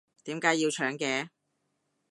[0.23, 1.29] 點解要搶嘅？